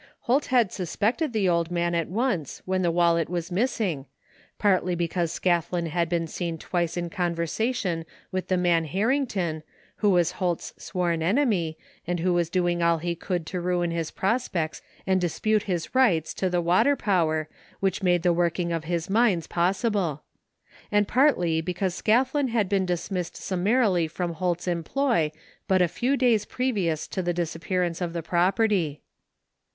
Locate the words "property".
28.23-29.03